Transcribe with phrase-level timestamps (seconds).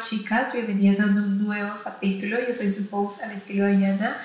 [0.00, 2.38] chicas, bienvenidas a un nuevo capítulo.
[2.46, 4.16] Yo soy su host al estilo Ayana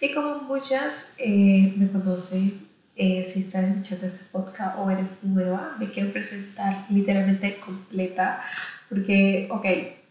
[0.00, 2.66] y como muchas eh, me conocen,
[2.96, 8.42] eh, si estás escuchando este podcast o eres nueva, me quiero presentar literalmente completa
[8.88, 9.66] porque, ok,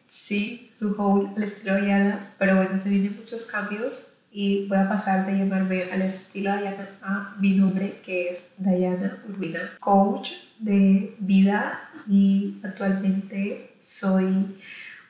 [0.06, 4.88] sí, su host al estilo Ayana, pero bueno, se vienen muchos cambios y voy a
[4.88, 11.16] pasar de llamarme al estilo Ayana a mi nombre que es Diana Urbina, coach de
[11.18, 14.56] vida y actualmente soy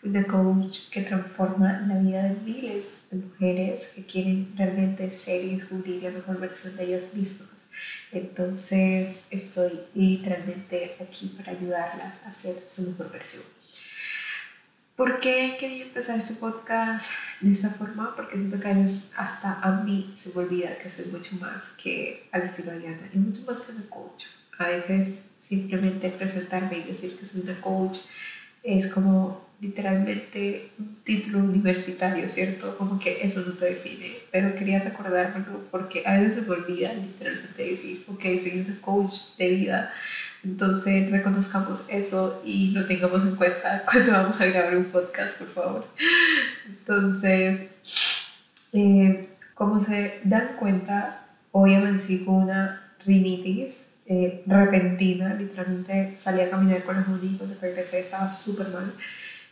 [0.03, 5.55] una coach que transforma la vida de miles de mujeres que quieren realmente ser y
[5.55, 7.49] descubrir la mejor versión de ellas mismas.
[8.11, 13.43] Entonces estoy literalmente aquí para ayudarlas a ser su mejor versión.
[14.95, 17.07] ¿Por qué quería empezar este podcast
[17.39, 18.15] de esta forma?
[18.15, 21.69] Porque siento que a veces hasta a mí se me olvida que soy mucho más
[21.77, 24.25] que al estilo Ariana y mucho más que una coach.
[24.57, 27.99] A veces simplemente presentarme y decir que soy una coach
[28.63, 32.77] es como literalmente un título universitario, ¿cierto?
[32.77, 36.93] Como que eso no te define, pero quería recordármelo porque a veces se me olvida
[36.93, 39.93] literalmente decir, ok, soy una coach de vida,
[40.43, 45.49] entonces reconozcamos eso y lo tengamos en cuenta cuando vamos a grabar un podcast, por
[45.49, 45.87] favor.
[46.67, 47.63] Entonces,
[48.73, 56.49] eh, como se dan cuenta, hoy amanecí con una rinitis eh, repentina, literalmente salí a
[56.49, 58.93] caminar con los cuando regresé estaba súper mal.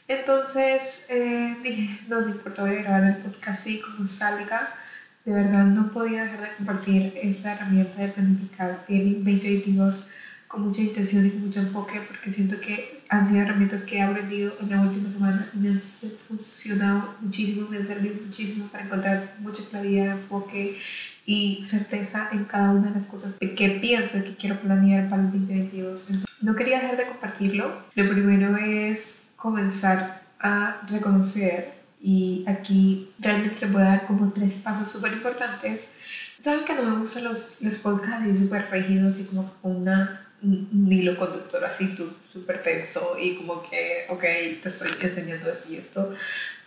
[0.07, 4.75] Entonces eh, dije, no, no importa, voy a grabar el podcast así como salga.
[5.23, 10.07] De verdad no podía dejar de compartir esa herramienta de planificar el 2022
[10.47, 14.01] con mucha intención y con mucho enfoque porque siento que han sido herramientas que he
[14.01, 18.85] aprendido en la última semana y me han funcionado muchísimo, me han servido muchísimo para
[18.85, 20.77] encontrar mucha claridad, enfoque
[21.25, 25.23] y certeza en cada una de las cosas que pienso y que quiero planear para
[25.23, 26.05] el 2022.
[26.41, 27.83] no quería dejar de compartirlo.
[27.95, 34.55] Lo primero es comenzar a reconocer y aquí realmente les voy a dar como tres
[34.55, 35.89] pasos súper importantes.
[36.37, 41.17] Saben que no me gustan los, los podcasts súper rígidos y como una un hilo
[41.17, 41.95] conductor así
[42.31, 44.21] súper tenso y como que, ok,
[44.61, 46.13] te estoy enseñando esto y esto,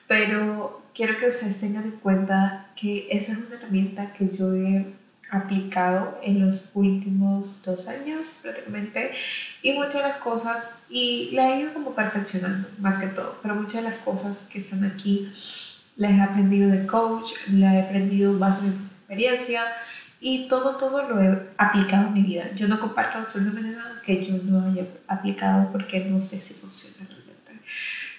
[0.06, 4.86] pero quiero que ustedes tengan en cuenta que esa es una herramienta que yo he
[5.30, 9.12] aplicado en los últimos dos años prácticamente
[9.62, 13.54] y muchas de las cosas y la he ido como perfeccionando más que todo pero
[13.54, 15.30] muchas de las cosas que están aquí
[15.96, 19.62] las he aprendido de coach las he aprendido más de mi experiencia
[20.20, 22.50] y todo todo lo he aplicado en mi vida.
[22.54, 27.08] Yo no comparto absolutamente nada que yo no haya aplicado porque no sé si funciona
[27.08, 27.62] realmente.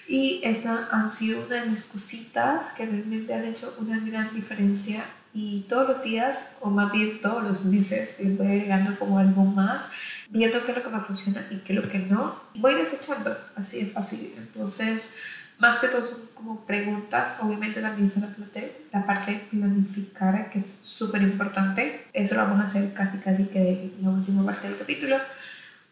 [0.08, 5.04] Y esas han sido una de las cositas que realmente han hecho una gran diferencia
[5.32, 9.44] y todos los días, o más bien todos los meses, le voy agregando como algo
[9.44, 9.84] más,
[10.28, 13.36] viendo qué es lo que me funciona y qué es lo que no, voy desechando,
[13.54, 14.34] así de fácil.
[14.36, 15.10] Entonces,
[15.58, 20.50] más que todo son como preguntas, obviamente también está la parte, la parte de planificar,
[20.50, 24.44] que es súper importante, eso lo vamos a hacer casi casi que en la última
[24.44, 25.18] parte del capítulo,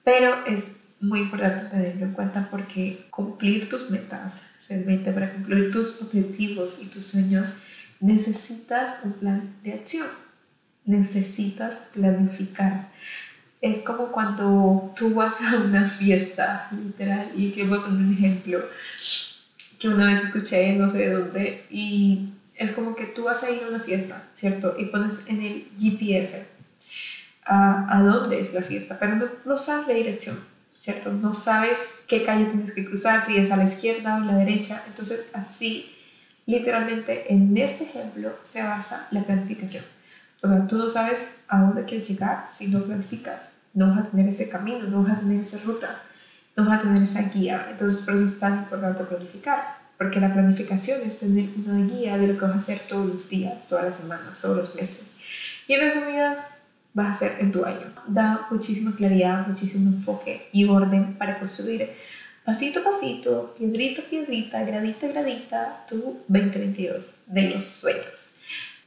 [0.03, 6.01] pero es muy importante tenerlo en cuenta porque cumplir tus metas, realmente para cumplir tus
[6.01, 7.55] objetivos y tus sueños,
[8.01, 10.07] necesitas un plan de acción,
[10.85, 12.91] necesitas planificar.
[13.61, 18.13] Es como cuando tú vas a una fiesta, literal, y que voy a poner un
[18.13, 18.65] ejemplo
[19.79, 23.51] que una vez escuché, no sé de dónde, y es como que tú vas a
[23.51, 24.75] ir a una fiesta, ¿cierto?
[24.79, 26.47] Y pones en el GPS
[27.45, 30.39] a, a dónde es la fiesta, pero no, no sabes la dirección,
[30.77, 31.13] ¿cierto?
[31.13, 34.35] No sabes qué calle tienes que cruzar, si es a la izquierda o a la
[34.37, 35.95] derecha, entonces así
[36.49, 39.85] Literalmente en este ejemplo se basa la planificación.
[40.43, 43.51] O sea, tú no sabes a dónde quieres llegar si no planificas.
[43.75, 46.01] No vas a tener ese camino, no vas a tener esa ruta,
[46.57, 47.67] no vas a tener esa guía.
[47.71, 49.77] Entonces, por eso es tan importante planificar.
[49.99, 53.29] Porque la planificación es tener una guía de lo que vas a hacer todos los
[53.29, 55.03] días, todas las semanas, todos los meses.
[55.67, 56.41] Y en resumidas,
[56.95, 57.93] vas a hacer en tu año.
[58.07, 61.91] Da muchísima claridad, muchísimo enfoque y orden para construir
[62.49, 68.37] pasito a pasito, piedrita a piedrita, gradita a gradita, tu 2022 de los sueños.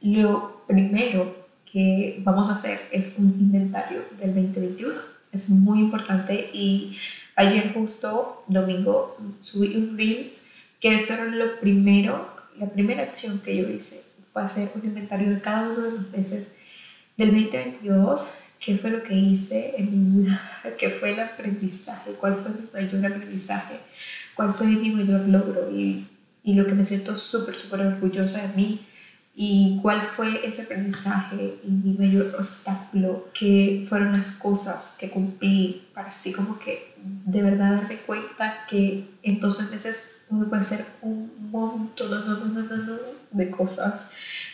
[0.00, 4.94] Lo primero que vamos a hacer es un inventario del 2021.
[5.30, 6.98] Es muy importante y
[7.36, 10.42] ayer justo, domingo, subí un Reels
[10.80, 15.30] que esto era lo primero, la primera acción que yo hice fue hacer un inventario
[15.30, 16.48] de cada uno de los meses
[17.16, 18.26] del 2022
[18.64, 20.40] qué fue lo que hice en mi vida,
[20.78, 23.80] qué fue el aprendizaje, cuál fue mi mayor aprendizaje,
[24.34, 26.06] cuál fue mi mayor logro y,
[26.42, 28.86] y lo que me siento súper, súper orgullosa de mí.
[29.34, 35.88] Y cuál fue ese aprendizaje y mi mayor obstáculo, qué fueron las cosas que cumplí
[35.94, 40.84] para así como que de verdad darme cuenta que en 12 meses uno puede hacer
[41.00, 43.00] un montón
[43.30, 44.08] de cosas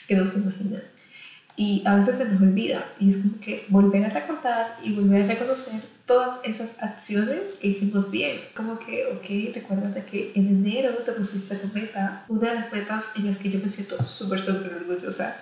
[0.06, 0.82] que no se imaginan.
[1.60, 5.24] Y a veces se nos olvida y es como que volver a recordar y volver
[5.24, 8.38] a reconocer todas esas acciones que hicimos bien.
[8.54, 12.24] Como que, ok, recuérdate que en enero te pusiste tu meta.
[12.28, 15.36] Una de las metas en las que yo me siento súper, súper orgullosa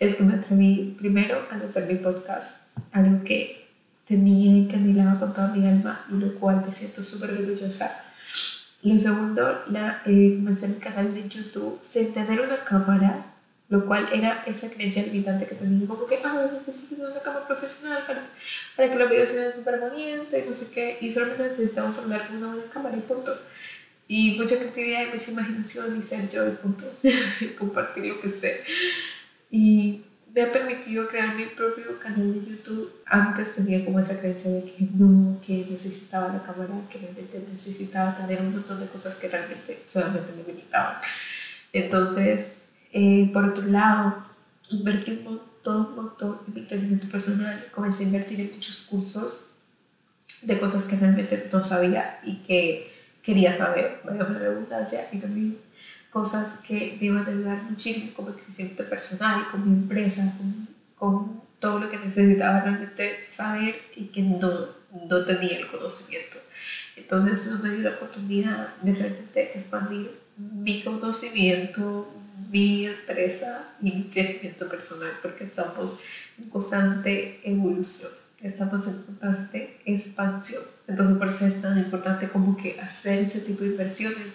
[0.00, 2.56] es que me atreví primero a hacer mi podcast,
[2.90, 3.68] algo que
[4.04, 8.04] tenía y que anhelaba con toda mi alma y lo cual me siento súper orgullosa.
[8.82, 13.27] Lo segundo, la, eh, comencé mi canal de YouTube sin tener una cámara
[13.68, 18.02] lo cual era esa creencia limitante que tenía, como que, ah, necesito una cámara profesional
[18.06, 18.24] para,
[18.76, 22.28] para que los videos se vean súper bonitos no sé qué, y solamente necesitamos hablar
[22.28, 23.38] con una buena cámara y punto.
[24.06, 26.84] Y mucha creatividad y mucha imaginación y ser yo y punto,
[27.58, 28.62] compartir lo que sé.
[29.50, 30.02] Y
[30.34, 32.90] me ha permitido crear mi propio canal de YouTube.
[33.04, 38.16] Antes tenía como esa creencia de que no, que necesitaba la cámara, que realmente necesitaba
[38.16, 41.02] tener un montón de cosas que realmente solamente me limitaban.
[41.72, 42.58] Entonces,
[42.92, 44.26] eh, por otro lado,
[44.70, 47.66] invertí un montón, un montón en mi crecimiento personal.
[47.72, 49.40] Comencé a invertir en muchos cursos
[50.42, 52.92] de cosas que realmente no sabía y que
[53.22, 55.58] quería saber, a la redundancia, y también
[56.10, 60.68] cosas que me iban a ayudar muchísimo con mi crecimiento personal, con mi empresa, con,
[60.96, 64.68] con todo lo que necesitaba realmente saber y que no,
[65.08, 66.38] no tenía el conocimiento.
[66.96, 72.12] Entonces eso me dio la oportunidad de realmente expandir mi conocimiento,
[72.50, 76.00] mi empresa y mi crecimiento personal, porque estamos
[76.38, 80.62] en constante evolución, estamos en constante expansión.
[80.86, 84.34] Entonces por eso es tan importante como que hacer ese tipo de inversiones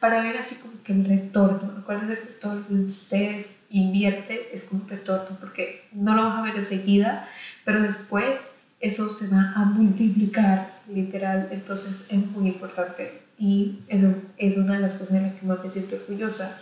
[0.00, 1.74] para ver así como que el retorno.
[1.76, 6.42] Recuerden que todo lo que ustedes invierte es como retorno, porque no lo vas a
[6.42, 7.28] ver enseguida,
[7.64, 8.42] pero después
[8.80, 14.80] eso se va a multiplicar literal, entonces es muy importante y eso es una de
[14.80, 16.58] las cosas en las que más me siento orgullosa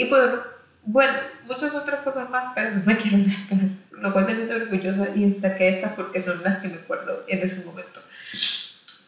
[0.00, 0.38] y bueno,
[0.82, 1.12] bueno,
[1.46, 5.28] muchas otras cosas más, pero no me quiero alargar, lo cual me siento orgullosa y
[5.28, 8.00] destaqué estas porque son las que me acuerdo en este momento.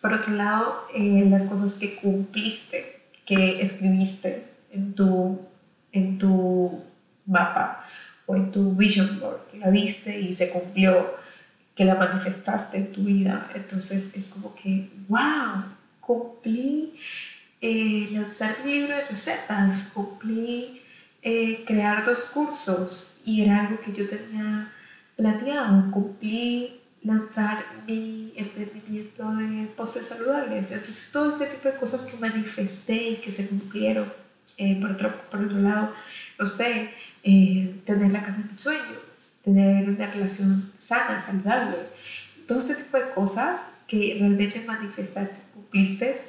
[0.02, 5.40] Por otro lado, eh, las cosas que cumpliste, que escribiste en tu,
[5.92, 6.84] en tu
[7.24, 7.86] mapa
[8.26, 11.16] o en tu vision board, que la viste y se cumplió,
[11.74, 13.48] que la manifestaste en tu vida.
[13.54, 15.64] Entonces es como que, wow,
[16.00, 16.92] cumplí
[17.62, 20.81] eh, lanzar mi libro de recetas, cumplí
[21.22, 24.72] eh, crear dos cursos y era algo que yo tenía
[25.16, 30.70] planeado, cumplí lanzar mi emprendimiento de postres saludables.
[30.70, 34.12] Entonces, todo ese tipo de cosas que manifesté y que se cumplieron.
[34.58, 35.94] Eh, por, otro, por otro lado,
[36.38, 36.90] no sé,
[37.22, 41.76] eh, tener la casa de mis sueños, tener una relación sana, saludable.
[42.46, 46.20] Todo ese tipo de cosas que realmente manifestaste, cumpliste,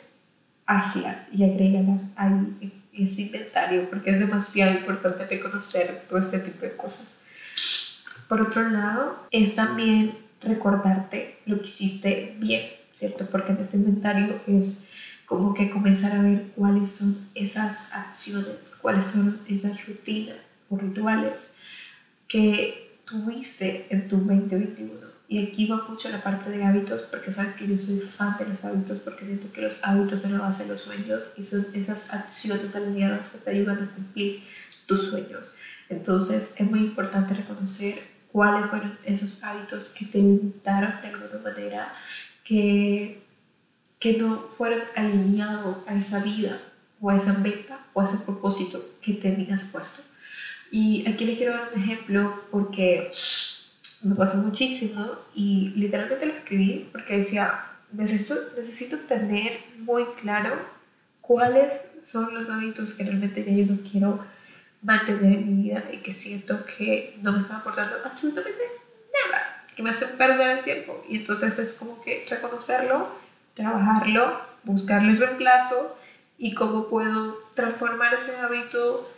[0.66, 6.76] hacia y agrégalas ahí ese inventario porque es demasiado importante reconocer todo este tipo de
[6.76, 7.18] cosas.
[8.28, 13.28] Por otro lado, es también recordarte lo que hiciste bien, ¿cierto?
[13.30, 14.76] Porque en este inventario es
[15.26, 20.38] como que comenzar a ver cuáles son esas acciones, cuáles son esas rutinas
[20.70, 21.48] o rituales
[22.28, 27.54] que tuviste en tu 2021 y aquí va mucho la parte de hábitos, porque saben
[27.54, 30.62] que yo soy fan de los hábitos, porque siento que los hábitos son la base
[30.62, 34.44] de los sueños y son esas acciones alineadas que te ayudan a cumplir
[34.86, 35.50] tus sueños.
[35.90, 38.00] Entonces es muy importante reconocer
[38.32, 41.96] cuáles fueron esos hábitos que te limitaron de alguna manera,
[42.44, 43.24] que,
[44.00, 46.62] que no fueron alineados a esa vida
[47.02, 50.00] o a esa meta o a ese propósito que tenías puesto.
[50.70, 53.10] Y aquí les quiero dar un ejemplo porque
[54.04, 60.58] me pasó muchísimo y literalmente lo escribí porque decía, necesito, necesito tener muy claro
[61.22, 64.26] cuáles son los hábitos que realmente yo no quiero
[64.82, 68.62] mantener en mi vida y que siento que no me están aportando absolutamente
[69.14, 71.04] nada, que me hacen perder el tiempo.
[71.08, 73.08] Y entonces es como que reconocerlo,
[73.54, 75.98] trabajarlo, buscarle reemplazo
[76.38, 79.10] y cómo puedo transformar ese hábito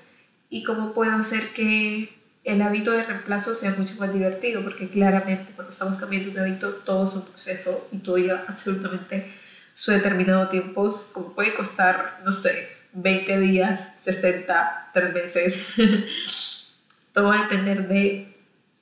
[0.50, 2.14] y cómo puedo hacer que
[2.46, 6.76] el hábito de reemplazo sea mucho más divertido, porque claramente cuando estamos cambiando un hábito
[6.76, 9.34] todo es un proceso y todo lleva absolutamente
[9.74, 15.60] su determinado tiempo, como puede costar, no sé, 20 días, 60, 3 meses.
[17.14, 18.36] todo va a depender de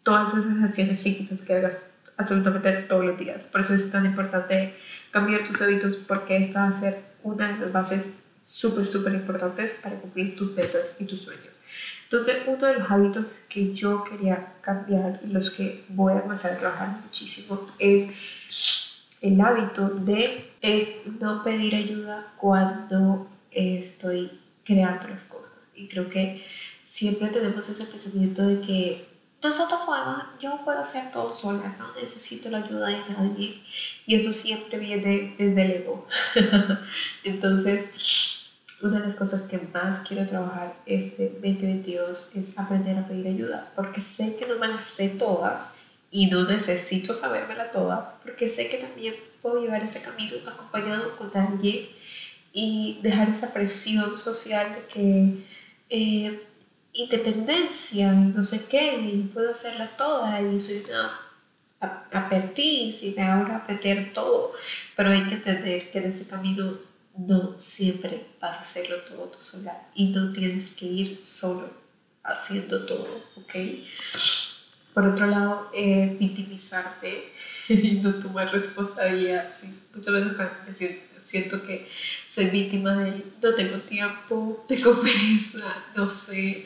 [0.03, 1.77] todas esas acciones chiquitas que hagas
[2.17, 3.45] absolutamente todos los días.
[3.45, 4.75] Por eso es tan importante
[5.09, 8.07] cambiar tus hábitos, porque esta va a ser una de las bases
[8.43, 11.52] súper, súper importantes para cumplir tus metas y tus sueños.
[12.13, 16.51] Entonces, uno de los hábitos que yo quería cambiar y los que voy a comenzar
[16.51, 18.13] a trabajar muchísimo es
[19.19, 24.29] el hábito de es no pedir ayuda cuando estoy
[24.63, 25.49] creando las cosas.
[25.73, 26.45] Y creo que
[26.85, 29.07] siempre tenemos ese pensamiento de que
[29.41, 33.63] nosotros podemos, yo puedo hacer todo sola, no necesito la ayuda de nadie.
[34.05, 36.07] Y eso siempre viene desde el ego.
[37.23, 38.42] Entonces,
[38.83, 43.71] una de las cosas que más quiero trabajar este 2022 es aprender a pedir ayuda,
[43.75, 45.69] porque sé que no me las sé todas
[46.11, 51.35] y no necesito sabérmela toda, porque sé que también puedo llevar este camino acompañado con
[51.35, 51.87] alguien
[52.51, 55.45] y dejar esa presión social de que
[55.89, 56.43] eh,
[56.93, 61.19] independencia no sé qué, y puedo hacerla toda y soy una
[62.11, 64.51] apertiz y me ahora aprender todo,
[64.95, 66.77] pero hay que entender que en este camino
[67.17, 71.69] no siempre vas a hacerlo todo tú sola y no tienes que ir solo
[72.23, 73.53] haciendo todo, ¿ok?
[74.93, 77.33] Por otro lado, eh, victimizarte
[77.69, 81.87] y no tomar responsabilidad, sí, muchas veces me siento siento que
[82.27, 86.65] soy víctima de no tengo tiempo, tengo pereza, no sé.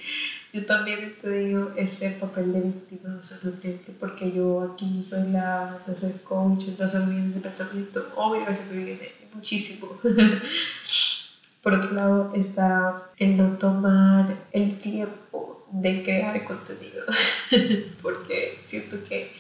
[0.54, 4.74] Yo también te digo ese papel de víctima, o sea, no creo que porque yo
[4.74, 9.12] aquí soy la, entonces coach, entonces me viene ese pensamiento, obvio que se me viene
[9.38, 9.88] muchísimo.
[11.62, 17.04] Por otro lado está el no tomar el tiempo de crear contenido,
[18.02, 19.32] porque siento que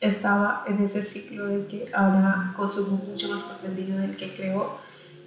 [0.00, 4.78] estaba en ese ciclo de que ahora consumo mucho más contenido del que creo.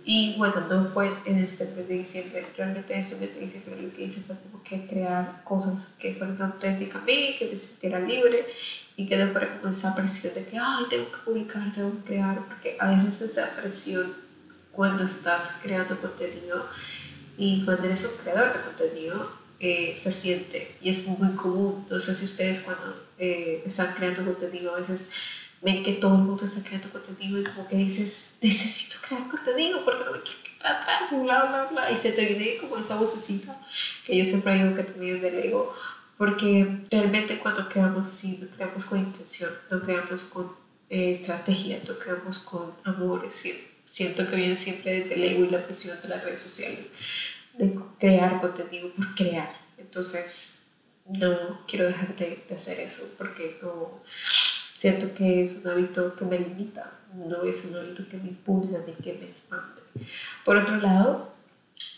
[0.05, 3.93] Y bueno, no fue en este mes de diciembre, realmente este mes de diciembre lo
[3.93, 7.99] que hice fue como que crear cosas que fueran auténticas a mí, que me sintiera
[7.99, 8.45] libre
[8.97, 12.03] y que no fuera como esa presión de que, ay, tengo que publicar, tengo que
[12.03, 14.13] crear, porque a veces esa presión
[14.73, 16.67] cuando estás creando contenido
[17.37, 21.87] y cuando eres un creador de contenido eh, se siente y es muy común.
[21.89, 25.07] No sé si ustedes cuando eh, están creando contenido a veces
[25.63, 29.83] ven que todo el mundo está creando contenido y como que dices, necesito crear contenido
[29.85, 31.91] porque no me quiero quedar atrás, bla, bla, bla.
[31.91, 33.59] Y se te viene como esa vocecita
[34.05, 35.73] que yo siempre digo que también del ego.
[36.17, 40.51] Porque realmente cuando creamos así, no creamos con intención, no creamos con
[40.89, 43.23] eh, estrategia, no creamos con amor.
[43.23, 46.85] Decir, siento que viene siempre desde el ego y la presión de las redes sociales
[47.57, 49.55] de crear contenido por crear.
[49.77, 50.59] Entonces,
[51.05, 54.01] no quiero dejar de, hacer eso porque no
[54.83, 58.79] siento que es un hábito que me limita, no es un hábito que me impulsa
[58.85, 59.81] ni que me expande.
[60.43, 61.31] Por otro lado,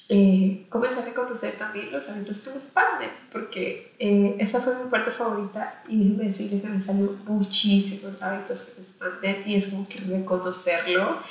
[0.10, 4.88] eh, comenzar a reconocer también los hábitos que me expanden, porque eh, esa fue mi
[4.88, 9.66] parte favorita y déjenme decirles que me salió muchísimos hábitos que me expanden y es
[9.66, 11.24] como que reconocerlo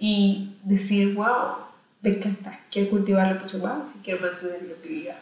[0.00, 1.58] y decir, wow,
[2.02, 5.16] me encanta, quiero cultivarlo mucho más y quiero mantenerlo en mi vida.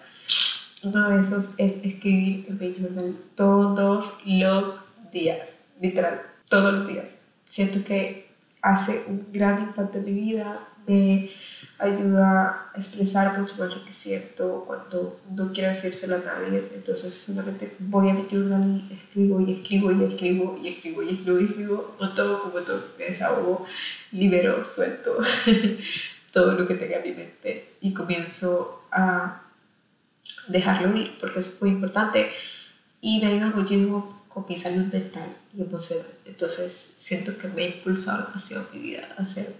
[0.83, 7.23] Uno de esos es escribir en mi journal todos los días, literal, todos los días.
[7.49, 8.29] Siento que
[8.63, 11.31] hace un gran impacto en mi vida, me
[11.79, 16.71] ayuda a expresar mucho más lo que siento cuando no quiero decírselo a nadie.
[16.75, 21.11] Entonces solamente voy a mi journal y escribo y escribo y escribo y escribo y
[21.11, 23.67] escribo y escribo, un todo como todo, me desahogo,
[24.13, 25.19] libero, suelto.
[26.37, 29.41] todo lo que tenga en mi mente y comienzo a
[30.49, 32.31] dejarlo ir porque eso es muy importante
[33.01, 36.07] y me ayuda muchísimo mi salud mental y emocional.
[36.25, 39.55] Entonces siento que me ha impulsado demasiado mi vida a ser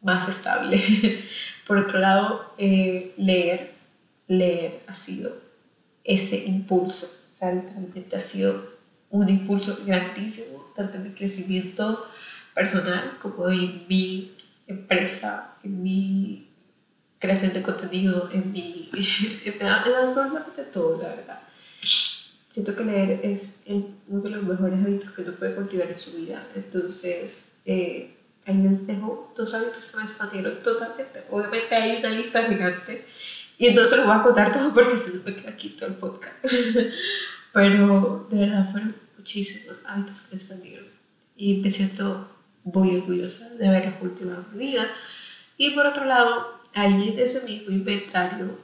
[0.00, 0.80] más estable.
[1.66, 3.74] Por otro lado, eh, leer,
[4.28, 5.36] leer ha sido
[6.04, 7.64] ese impulso, o sea,
[8.14, 8.74] ha sido
[9.10, 12.06] un impulso grandísimo, tanto en mi crecimiento
[12.54, 14.32] personal como en mi
[14.66, 16.48] empresa, en mi
[17.18, 18.90] creación de contenido, en mi...
[19.44, 21.40] en absolutamente todo, la verdad.
[22.54, 26.12] Siento que leer es uno de los mejores hábitos que uno puede cultivar en su
[26.12, 26.46] vida.
[26.54, 28.14] Entonces, eh,
[28.46, 31.24] ahí les dejo dos hábitos que me expandieron totalmente.
[31.32, 33.06] Obviamente hay una lista gigante
[33.58, 36.36] y entonces lo voy a contar todo porque no me queda aquí todo el podcast.
[37.52, 40.86] Pero de verdad fueron muchísimos hábitos que me expandieron
[41.36, 42.28] y me siento
[42.62, 44.86] muy orgullosa de haber cultivado mi vida.
[45.56, 48.60] Y por otro lado, ahí en ese mismo inventario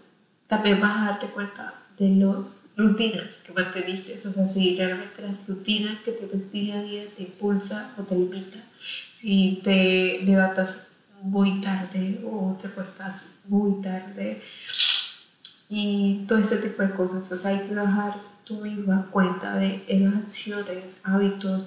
[0.46, 4.16] también vas a darte cuenta de las rutinas que manteniste.
[4.26, 8.14] O sea, si realmente las rutinas que tienes día a día te impulsa o te
[8.14, 8.58] limita.
[9.12, 10.88] Si te levantas
[11.22, 14.42] muy tarde o te acuestas muy tarde
[15.68, 17.30] y todo ese tipo de cosas.
[17.30, 21.66] O sea, hay que trabajar tu misma cuenta de esas acciones, hábitos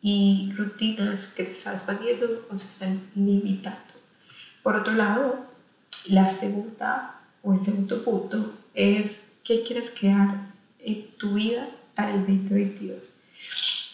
[0.00, 3.94] y rutinas que te estás poniendo o se están limitando.
[4.62, 5.46] Por otro lado,
[6.08, 12.20] la segunda o el segundo punto es qué quieres crear en tu vida para el
[12.20, 13.12] 2022.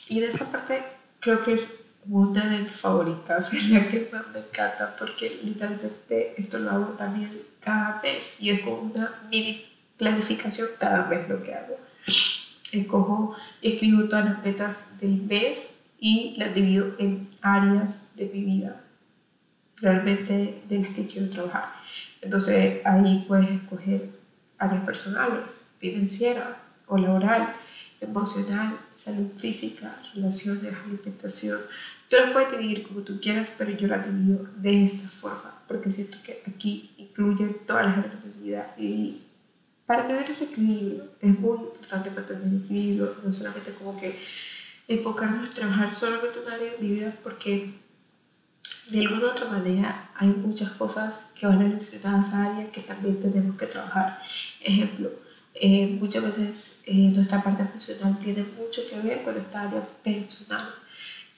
[0.09, 0.83] Y de esta parte
[1.21, 6.35] creo que es una de mis favoritas, es la que más me encanta porque literalmente
[6.37, 9.65] esto lo hago también cada mes y es como una mini
[9.97, 11.77] planificación cada mes lo que hago.
[12.73, 18.83] Escojo escribo todas las metas del mes y las divido en áreas de mi vida
[19.81, 21.73] realmente de las que quiero trabajar.
[22.21, 24.11] Entonces ahí puedes escoger
[24.59, 25.45] áreas personales,
[25.79, 27.55] financiera o laboral,
[28.01, 31.61] emocional, salud física, relaciones, alimentación.
[32.09, 35.91] Tú las puedes dividir como tú quieras, pero yo las divido de esta forma, porque
[35.91, 39.23] siento que aquí incluye todas las áreas de mi vida y
[39.87, 44.19] para tener ese equilibrio es muy importante mantener el equilibrio, no solamente como que
[44.89, 47.73] enfocarnos en trabajar solamente en un área de mi vida, porque
[48.89, 53.19] de alguna otra manera hay muchas cosas que van relacionadas a esa área que también
[53.19, 54.21] tenemos que trabajar.
[54.61, 55.11] Ejemplo,
[55.55, 60.75] eh, muchas veces eh, nuestra parte emocional tiene mucho que ver con nuestra área personal.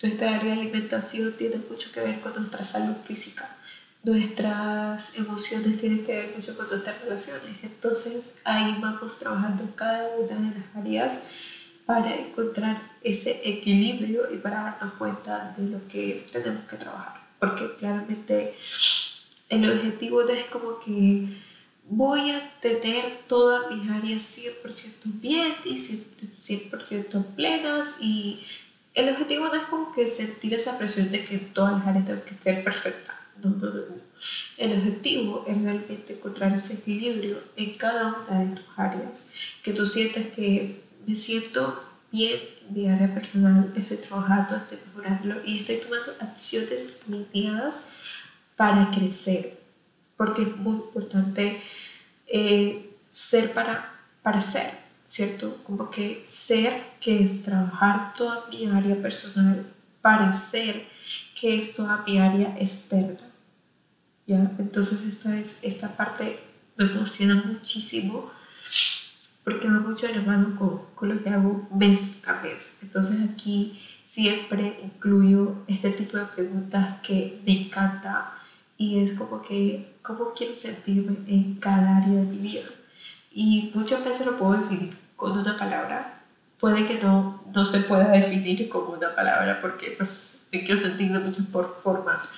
[0.03, 3.57] Nuestra área de alimentación tiene mucho que ver con nuestra salud física.
[4.05, 7.57] Nuestras emociones tienen que ver mucho con nuestras relaciones.
[7.63, 11.19] Entonces ahí vamos trabajando cada una de las áreas
[11.87, 17.27] para encontrar ese equilibrio y para darnos cuenta de lo que tenemos que trabajar.
[17.39, 18.55] Porque claramente
[19.49, 21.29] el objetivo no es como que
[21.89, 28.41] voy a tener todas mis áreas 100% bien y 100% plenas y
[28.95, 32.25] el objetivo no es como que sentir esa presión de que todas las áreas tienen
[32.25, 33.15] que estar perfectas.
[33.43, 33.83] No, no, no,
[34.57, 39.31] El objetivo es realmente encontrar ese equilibrio en cada una de tus áreas,
[39.63, 45.61] que tú sientes que me siento bien mi área personal, estoy trabajando, estoy mejorando y
[45.61, 47.89] estoy tomando acciones limitadas
[48.57, 49.59] para crecer,
[50.17, 51.61] porque es muy importante
[52.27, 54.71] eh, ser para, para ser,
[55.07, 55.63] ¿cierto?
[55.65, 59.65] Como que ser, que es trabajar toda mi área personal,
[60.01, 60.87] para ser,
[61.39, 63.29] que es toda mi área externa.
[64.27, 64.51] ¿Ya?
[64.59, 66.39] Entonces esta, es, esta parte
[66.77, 68.31] me emociona muchísimo
[69.49, 72.77] porque va mucho de la mano con, con, lo que hago mes a mes.
[72.83, 78.35] Entonces aquí siempre incluyo este tipo de preguntas que me encanta
[78.77, 82.67] y es como que, ¿cómo quiero sentirme en cada área de mi vida?
[83.33, 86.25] Y muchas veces lo puedo definir con una palabra.
[86.61, 91.11] Puede que no, no se pueda definir como una palabra porque pues me quiero sentir
[91.11, 91.47] de muchas
[91.83, 92.29] formas.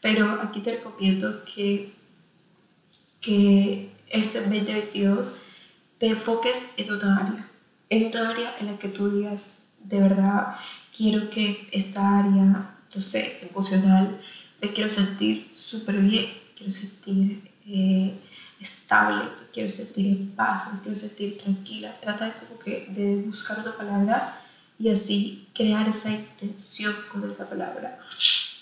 [0.00, 1.92] Pero aquí te recomiendo que,
[3.20, 5.42] que este 2022
[6.02, 7.48] te enfoques en una área,
[7.88, 10.56] en una área en la que tú digas, de verdad,
[10.96, 14.20] quiero que esta área, no sé, emocional,
[14.60, 18.18] me quiero sentir súper bien, quiero sentir eh,
[18.60, 21.96] estable, quiero sentir en paz, me quiero sentir tranquila.
[22.00, 24.42] Trata de como que de buscar una palabra
[24.80, 28.00] y así crear esa intención con esa palabra.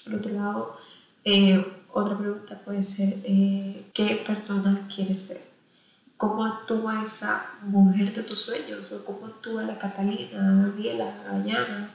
[0.04, 0.78] Por otro lado,
[1.24, 5.49] eh, otra pregunta puede ser, eh, ¿qué persona quieres ser?
[6.20, 11.38] Cómo actúa esa mujer de tus sueños o cómo actúa la Catalina, la Daniela, la
[11.38, 11.94] Dayana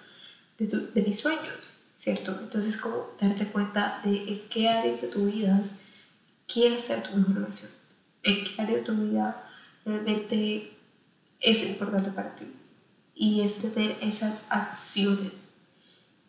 [0.57, 2.35] de, de, mis sueños, ¿cierto?
[2.41, 5.61] Entonces, cómo darte cuenta de en qué áreas de tu vida
[6.47, 7.69] quieres ser tu mejor versión,
[8.23, 9.47] en qué área de tu vida
[9.85, 10.75] realmente
[11.39, 12.51] es importante para ti.
[13.13, 15.45] Y es tener esas acciones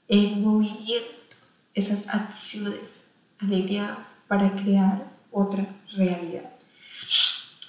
[0.06, 1.36] en movimiento,
[1.72, 2.96] esas acciones
[3.38, 6.52] alineadas para crear otra realidad.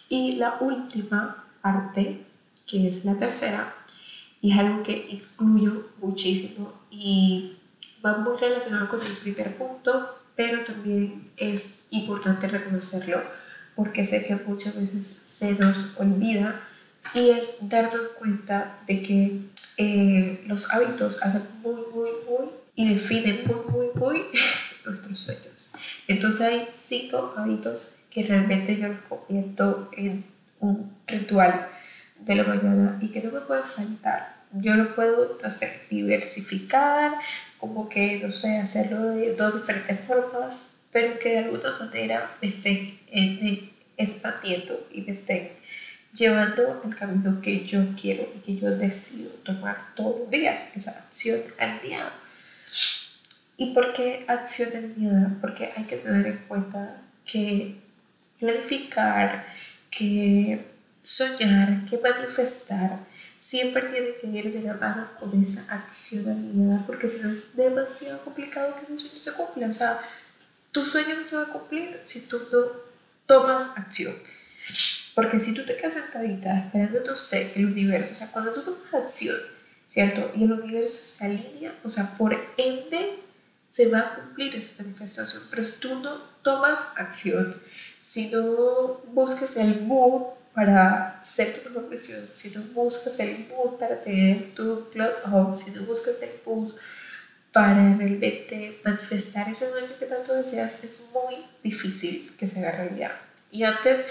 [0.10, 2.26] Y la última parte,
[2.66, 3.74] que es la tercera,
[4.42, 7.58] y es algo que influyo muchísimo y
[8.06, 13.22] va muy relacionado con el primer punto, pero también es importante reconocerlo
[13.76, 16.62] porque sé que muchas veces se nos olvida
[17.14, 19.40] y es darnos cuenta de que
[19.78, 24.26] eh, los hábitos hacen muy, muy, muy y definen muy, muy, muy
[24.86, 25.72] nuestros sueños.
[26.08, 30.26] Entonces hay cinco hábitos que realmente yo lo convierto en
[30.60, 31.68] un ritual
[32.22, 34.38] de la mañana y que no me puede faltar.
[34.54, 37.14] Yo lo puedo, no sé, diversificar,
[37.60, 42.48] como que, no sé, hacerlo de dos diferentes formas, pero que de alguna manera me
[42.48, 42.98] estén
[43.98, 45.50] expandiendo y me estén
[46.12, 50.90] llevando el camino que yo quiero y que yo decido tomar todos los días, esa
[50.90, 52.14] acción alineada.
[53.58, 55.38] ¿Y por qué acción alineada?
[55.40, 57.86] Porque hay que tener en cuenta que
[58.40, 59.46] planificar,
[59.90, 60.66] que
[61.02, 63.00] soñar, que manifestar,
[63.40, 67.56] siempre tiene que ir de la mano con esa acción alineada, porque si no es
[67.56, 69.68] demasiado complicado que ese sueño se cumpla.
[69.68, 70.02] O sea,
[70.72, 72.66] tu sueño no se va a cumplir si tú no
[73.26, 74.14] tomas acción.
[75.16, 78.62] Porque si tú te quedas sentadita esperando, sé, que el universo, o sea, cuando tú
[78.64, 79.38] tomas acción
[79.88, 80.32] ¿cierto?
[80.36, 83.20] Y el universo se alinea, o sea, por ende
[83.68, 85.44] se va a cumplir esa manifestación.
[85.50, 87.56] Pero si tú no tomas acción,
[88.00, 93.78] si no buscas el mood para ser tu mejor versión, si no buscas el mood
[93.78, 96.74] para tener tu cloud home, si no buscas el mood
[97.52, 103.12] para realmente manifestar ese sueño que tanto deseas, es muy difícil que se haga realidad.
[103.52, 104.06] Y antes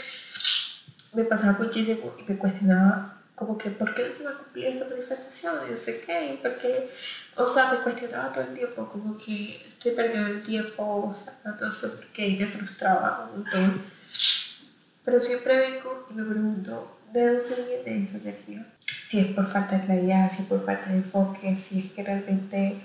[1.15, 4.67] me pasaba muchísimo y me cuestionaba como que, ¿por qué no se va a cumplir
[4.67, 5.55] esta manifestación?
[5.69, 6.91] Y no sé qué, porque,
[7.37, 11.35] o sea, me cuestionaba todo el tiempo, como que estoy perdiendo el tiempo, o sea,
[11.61, 13.83] no sé por qué, me frustraba un montón.
[15.05, 18.67] Pero siempre vengo y me pregunto, ¿de dónde viene esa energía?
[19.05, 22.03] Si es por falta de claridad, si es por falta de enfoque, si es que
[22.03, 22.81] realmente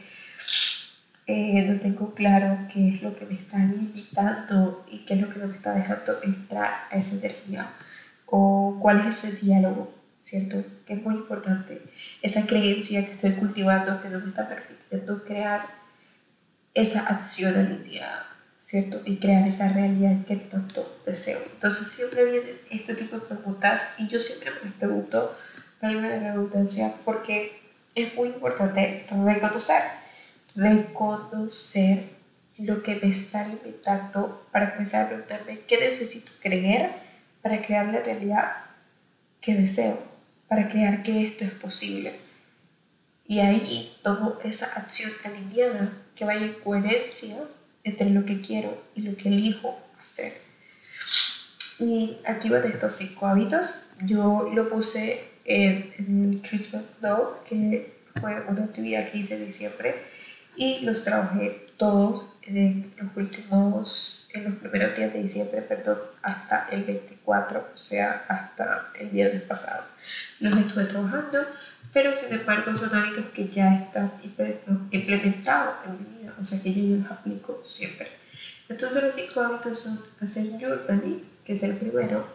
[1.25, 5.29] eh, no tengo claro qué es lo que me está limitando y qué es lo
[5.33, 7.71] que no me está dejando entrar a esa energía,
[8.25, 10.00] o cuál es ese diálogo
[10.31, 10.63] ¿cierto?
[10.87, 11.81] Que es muy importante.
[12.21, 15.67] Esa creencia que estoy cultivando que no me está permitiendo crear
[16.73, 18.27] esa acción alineada,
[18.61, 19.01] ¿cierto?
[19.03, 21.41] Y crear esa realidad que tanto deseo.
[21.53, 25.37] Entonces siempre vienen este tipo de preguntas y yo siempre me pregunto,
[25.81, 27.59] para la redundancia, porque
[27.93, 29.81] es muy importante reconocer,
[30.55, 32.05] reconocer
[32.57, 36.91] lo que me está limitando para empezar a preguntarme qué necesito creer
[37.41, 38.51] para crear la realidad
[39.41, 40.10] que deseo
[40.51, 42.11] para crear que esto es posible.
[43.25, 47.37] Y ahí tomo esa acción alineada que vaya en coherencia
[47.85, 50.41] entre lo que quiero y lo que elijo hacer.
[51.79, 53.85] Y aquí van estos cinco hábitos.
[54.03, 55.93] Yo lo puse en,
[56.33, 60.03] el Christmas Love, que fue una actividad que hice en diciembre,
[60.57, 66.67] y los trabajé todos en los últimos, en los primeros días de diciembre, perdón, hasta
[66.69, 69.83] el 24, o sea, hasta el viernes pasado.
[70.39, 71.39] Los estuve trabajando,
[71.93, 74.13] pero sin embargo son hábitos que ya están
[74.91, 78.07] implementados en mi vida, o sea que yo los aplico siempre.
[78.69, 82.25] Entonces los cinco hábitos son hacer journaling, que es el primero.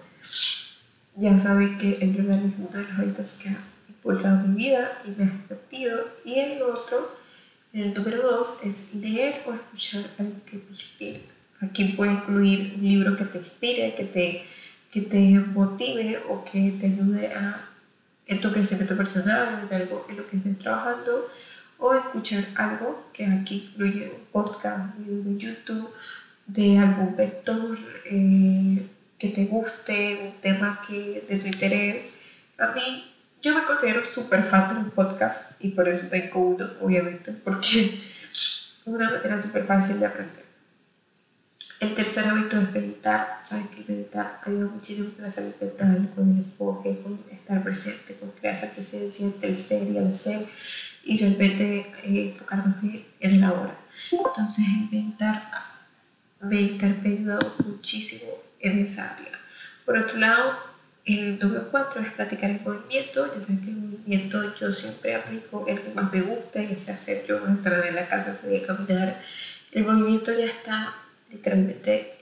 [1.16, 5.02] Ya saben que el journaling es uno de los hábitos que ha impulsado mi vida
[5.06, 6.04] y me ha divertido.
[6.26, 7.15] Y el otro
[7.76, 11.20] el número dos es leer o escuchar algo que te inspire.
[11.60, 14.44] Aquí puede incluir un libro que te inspire, que te,
[14.90, 17.68] que te motive o que te ayude a,
[18.26, 21.28] en tu crecimiento personal, en algo en lo que estés trabajando,
[21.78, 25.90] o escuchar algo que aquí incluye un podcast, un video de YouTube,
[26.46, 28.86] de algún vector eh,
[29.18, 32.22] que te guste, un tema que, de tu interés.
[32.56, 33.15] A mí
[33.46, 38.00] yo me considero súper fan de los podcasts y por eso tengo uno, obviamente, porque
[38.32, 40.44] es una manera súper fácil de aprender.
[41.78, 43.40] El tercer hábito es meditar.
[43.44, 48.14] Sabes que meditar ayuda muchísimo con la salud mental, con el enfoque, con estar presente,
[48.14, 50.46] con crear esa presencia entre el ser y el ser
[51.04, 53.78] y realmente eh, enfocarnos en el ahora.
[54.10, 55.42] Entonces, meditar,
[56.40, 59.38] meditar me ha ayudado muchísimo en esa área.
[59.84, 60.75] Por otro lado,
[61.06, 63.32] el número cuatro es practicar el movimiento.
[63.32, 66.88] Ya saben que el movimiento yo siempre aplico el que más me gusta, y es
[66.88, 69.22] hacer yo entrar en la casa, salir a caminar.
[69.72, 70.96] El movimiento ya está
[71.30, 72.16] literalmente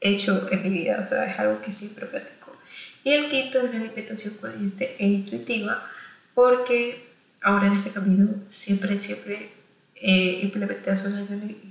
[0.00, 2.56] hecho en mi vida, o sea, es algo que siempre practico.
[3.02, 5.88] Y el quinto es la alimentación consciente e intuitiva,
[6.34, 7.08] porque
[7.40, 9.50] ahora en este camino siempre, siempre
[9.96, 11.18] eh, implementé eso la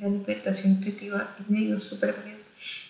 [0.07, 2.37] alimentación intuitiva y me ido súper bien.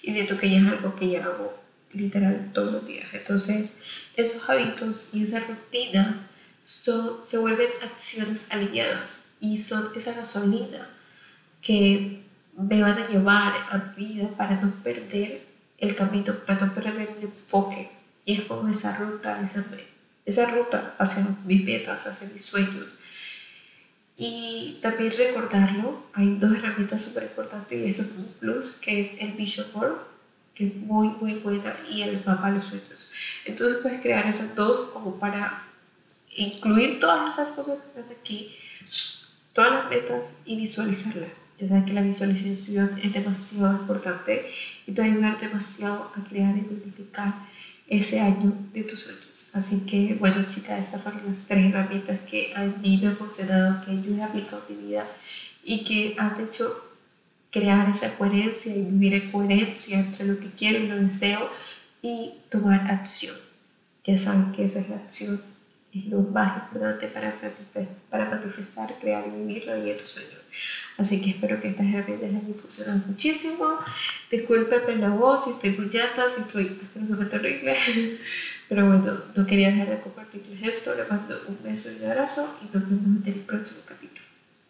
[0.02, 1.61] Y siento que ya es algo que ya hago
[1.94, 3.08] literal todos los días.
[3.14, 3.74] Entonces,
[4.16, 6.28] esos hábitos y esa rutina
[6.64, 10.90] son, se vuelven acciones alineadas y son esa gasolina
[11.62, 12.22] que
[12.58, 15.44] me van a llevar a mi vida para no perder
[15.78, 17.90] el camino, para no perder el enfoque.
[18.26, 19.66] Y es como esa ruta, esa,
[20.26, 22.94] esa ruta hacia mis metas, hacia mis sueños.
[24.16, 29.14] Y también recordarlo, hay dos herramientas súper importantes y esto es un plus, que es
[29.20, 30.11] el Vision Board
[30.54, 33.10] que es muy, muy buena, y el mapa de los sueños.
[33.46, 35.64] Entonces puedes crear esas dos como para
[36.36, 38.56] incluir todas esas cosas que están aquí,
[39.54, 41.30] todas las metas y visualizarlas.
[41.60, 44.50] Ya saben que la visualización es demasiado importante
[44.88, 47.34] y te va ayudar demasiado a crear y planificar
[47.88, 49.50] ese año de tus sueños.
[49.54, 53.86] Así que, bueno, chicas, estas fueron las tres herramientas que a mí me han funcionado,
[53.86, 55.06] que yo he aplicado en mi vida
[55.64, 56.91] y que han hecho
[57.52, 61.50] crear esa coherencia y vivir en coherencia entre lo que quiero y lo deseo
[62.02, 63.36] y tomar acción.
[64.04, 65.42] Ya saben que esa es la acción,
[65.94, 67.36] es lo más importante para,
[68.10, 70.42] para manifestar, crear y vivir la vida de tus sueños.
[70.98, 73.78] Así que espero que estas herramientas les hayan funcionado muchísimo.
[74.30, 77.76] Discúlpenme la voz, si estoy muy si estoy asquerosamente horrible,
[78.72, 80.96] Pero bueno, no quería dejar de compartirles esto.
[80.96, 84.11] Les mando un beso y un abrazo y nos vemos en el próximo capítulo.